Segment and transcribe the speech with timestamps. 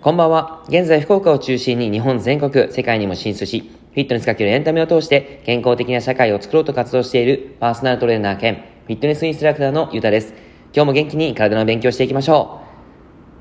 [0.00, 0.62] こんばんは。
[0.68, 8.54] 現在福岡を中心に日本全国、世界にも進出し、フィットネスかけるエンタメを通して健康的な社会を作ろうと活動しているパーソナルトレーナー兼
[8.86, 10.32] フィットネスインストラクターのゆうたです。
[10.72, 12.60] 今日も元気に体の勉強していきましょ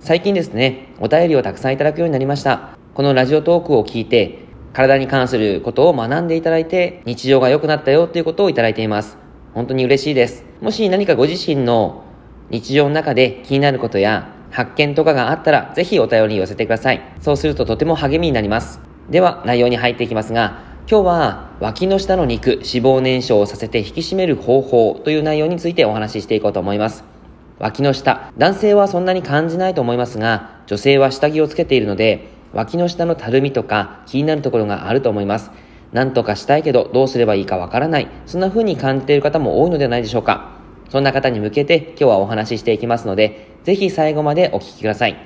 [0.00, 0.04] う。
[0.04, 2.78] 最近ですね、お便りをたくさんいただくようになりました。
[2.94, 4.38] このラジオトークを聞いて、
[4.72, 9.23] 体に関することを学んでいただいて、日常が良くなったよということをいただいています。
[9.54, 10.44] 本当に嬉しいです。
[10.60, 12.02] もし何かご自身の
[12.50, 17.02] 日常の中で気になることや発見とかがあったら、ぜひお便り寄せてください。
[17.20, 18.80] そうするととても励みになります。
[19.10, 27.04] では、内容に入っていきますが、今日は脇の下の肉、脂肪燃焼をさせて引き締める方法という内容についてお話ししていこうと思います。
[27.58, 35.50] 脇の下、男性はそんなに感じないと思いますが、女性は下着をつけているので、脇の下のたるみとか気になるところがあると思います。
[35.94, 38.08] なんとかしたいけどどうすればいいかわからない。
[38.26, 40.50] そんな風に感じている方も多いのではないでしょうか。
[40.90, 45.16] そんな方に向けて今日はお話ししていきますので、ぜひ最後までお聞きください。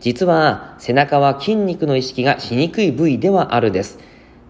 [0.00, 3.98] 実は背中は筋肉の意識がしにくい部位ではあるです。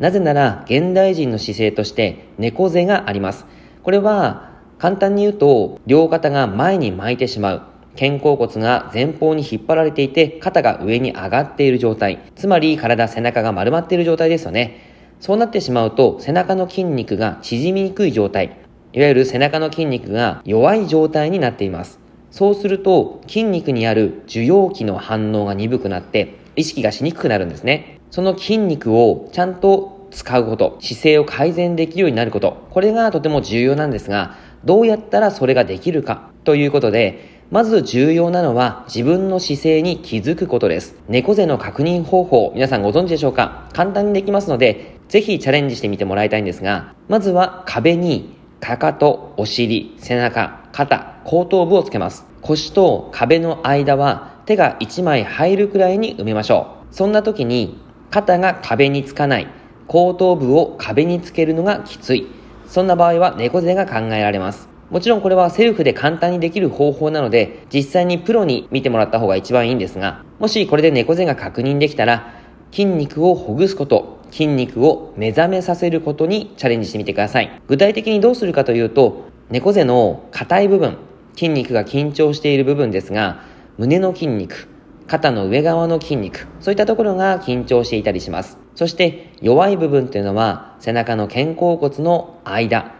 [0.00, 3.46] なぜなら現代人の姿勢として猫背があります。
[3.84, 7.62] これは簡単に言うと両肩が前に巻いてしまう。
[7.96, 12.18] 肩甲骨が前方に引っ張られていて肩が上に上がっている状態。
[12.34, 14.87] つまり体背中が丸まっている状態ですよね。
[15.20, 18.56] そうなってしまうと背中の筋肉が縮みにくい状態。
[18.92, 21.98] いわゆる背中の筋肉が弱い状態になっています。
[22.30, 28.00] そうすると筋肉にある受容器の反応が鈍くなって意識がしにくくなるんですね。
[28.10, 40.96] その筋肉をちゃんと使うこと、姿勢を改善できるようになること、これがとても重要なんですが、どうやったらそれができるかということで、まず重要なのは自分の姿勢に気づくことです。
[41.08, 43.70] 猫背の確認方法、皆さんご存知でしょうか？
[43.72, 52.26] 簡単にできますので、ぜひチャレンジしてみてもらいたいんですが、まずは壁にかかと、お尻、背中、肩、後頭部をつけます。
[52.42, 56.94] 腰と壁の間は手が1枚入るくらいに埋めましょう。
[56.94, 57.80] そんな時に
[58.10, 59.46] 肩が壁につかない、
[59.86, 62.26] 後頭部を壁につけるのがきつい。
[62.66, 64.68] そんな場合は猫背が考えられます。
[64.90, 72.32] もちろんこれはセルフで簡単にできる方法なので、実際にプロに見てもらった方が一番いいんですが、もしこれで猫背が確認できたら、
[72.70, 77.60] 筋肉をほぐすこと、筋肉を目覚めさせることにチャレンジしてみてください。
[77.66, 80.96] 具体的にどうするかというと、猫背の硬い部分、
[81.34, 83.42] 筋肉が緊張している部分ですが、
[83.76, 84.68] 胸の筋肉、
[85.06, 88.58] 肩の上側の筋肉、そういったところが緊張していたりします。
[88.74, 92.92] そして弱い部分っていうのは背中の肩甲骨の間、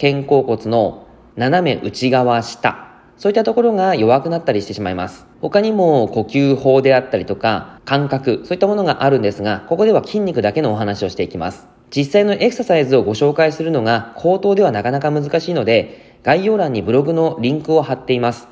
[0.00, 1.05] 肩甲骨の
[1.36, 2.88] 斜め内側下、
[3.18, 5.26] そういったところが弱くなったりしてしまいます。
[5.42, 11.68] 他にも呼吸法であったりとか感覚、そういったものがあるんですが、ここでは筋肉だけのお話をしていきます。
[11.94, 18.48] 実際のエクササイズをご紹介するのが口頭ではなかなか難しいので、概要欄にブログのリンクを貼っています。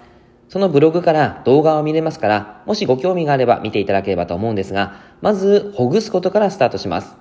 [0.51, 7.17] そのブログから動画を見れますから、もしご興味があれば見ていただければと思うんですが、まずほぐすことからスタートします。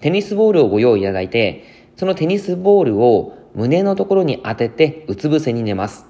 [0.00, 1.64] テニスボールをご用意いただいて、
[1.96, 6.04] そのテニスボールを胸のところに当ててうつ伏せに寝ます。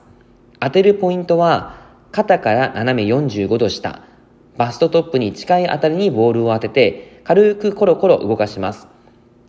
[0.59, 1.77] 当てるポイントは、
[2.11, 4.03] 肩から斜め45度下、
[4.57, 8.89] バストトップに近いあたりにボールを当てて、軽くコロコロ動かします。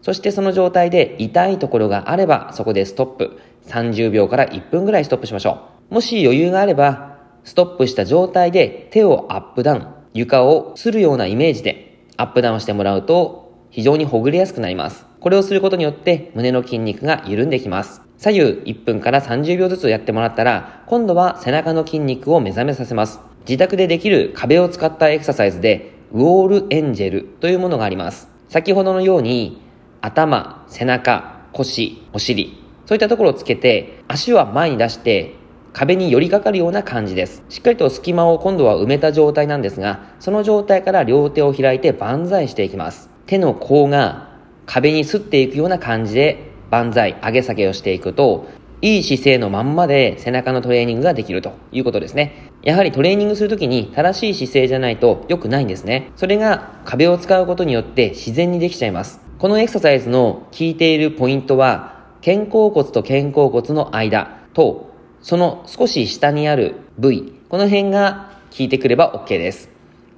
[0.03, 3.40] そしてその状態で痛いところがあれば、そこでストップ。
[3.66, 5.96] 30秒から1分ぐらいストップしましょう。
[5.96, 13.47] もし余裕があれば、ストップした状態で手をアップダウン、床をするようなイメージでアップダウンしてもらうと、
[13.77, 15.05] 非常にほぐれやすくなります。
[15.19, 18.01] これをすることによって胸の筋肉が緩んできます。
[18.17, 18.43] 左右
[18.73, 23.19] 1分から30秒ずつやってもらったら、今度は背中の筋肉を目覚めさせます。
[23.47, 28.29] 自宅でできる壁を使ったエクササイズで、ウォールエンジェルというものがあります。
[28.49, 29.61] 先ほどのように、
[30.01, 35.35] 頭、背中、腰、お尻、そういったところをつけて、足は前に出して、
[35.73, 37.43] 壁に寄りかかるような感じです。
[37.49, 43.16] しっかりと隙間を今度は埋めた状態なんですが、その状態から両手を開いて万歳していきます。
[43.27, 44.29] 手の甲が
[44.65, 48.47] 壁に擦っていくような感じで万歳、上げ下げをしていくと、
[48.81, 52.52] いい姿勢のまんまで背中のトレーニングができるということですね。
[52.63, 56.11] やはりトレーニングするときに正しい姿勢じゃないと良くないんですね。
[56.16, 59.19] それが壁を使うことによって自然にできちゃいます。
[59.40, 64.91] このエクササイズの効いているポイントは、肩甲骨と肩甲骨の間と、
[65.22, 69.69] その少し下にある部位、この辺が効いてくれば OK です。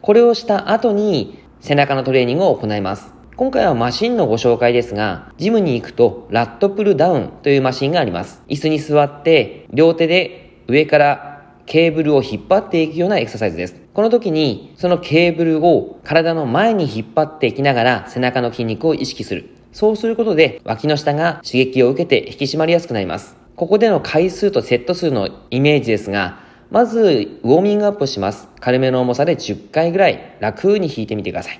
[0.01, 3.14] これをした後に背中のトレーニングを行います。
[3.36, 8.42] 今回はマシンのご紹介ですが、ジムに行くとラットプルダウンというマシンがあります。
[8.48, 13.76] 椅子に座って両手で上からケーブルを引っ張っていくようなエクササイズです。
[13.94, 19.50] この時にそのケーブルを体の前に引っ張っていきながら背中の筋肉を意識する。
[19.72, 23.38] そうすることで脇の下が刺激を受けて引き締まりやすくなります。
[23.56, 26.40] ここでの回数とセット数のイメージですが、
[26.71, 28.48] まず、ウォーミングアップします。
[28.60, 31.60] 軽めの重さで10回ぐらい楽に引いてみてください。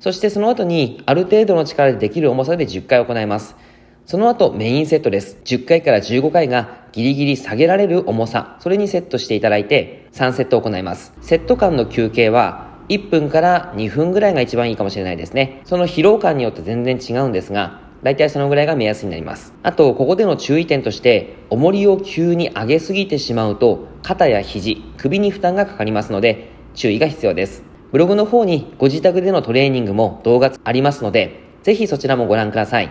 [0.00, 3.56] そしてその後に、ある程度の力でできる重さで10回行います。
[4.04, 5.38] その後、メインセットです。
[5.44, 11.14] 10回から15回がギリギリ下げられる重さ、それにセットしていただいて、3セット行います。
[11.22, 15.62] セット間の休憩は、1分から2分ぐらいが一番いいかもしれないですね。
[15.64, 19.52] その疲労感によって全然違うんですが、大体そのぐらいが目安になります。
[19.62, 27.62] あと、ここでの注意点として、重りを急に上げすぎてしまうと、肩や肘、首に負担がかかりますので、注意が必要です。
[27.92, 32.90] ブログの方にご自宅でのトレーニングも動画ありますので、ぜひそちらもご覧ください。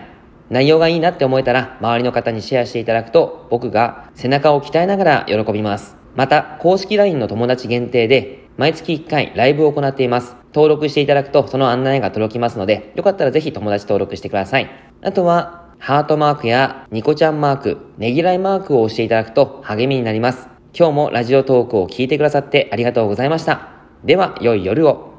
[0.50, 5.96] 内容がいいなって思えたら、周りの方にシェアしていただくと、僕が背中を鍛えながら喜びます。
[6.16, 10.39] また、公式 LINE の友達限定で、毎月1回ライブを行っています。
[10.54, 14.70] 登録していただくとその案内が届きますので、よかったらぜひ友達登録してください。
[15.02, 20.48] あとは、ハートマークやニコちゃんマーク、ねぎらいマークを押していただくと励みになります。
[20.76, 23.70] 今日もラジオトークを聞いてくださってありがとうございました。
[24.04, 25.09] では、良い夜を。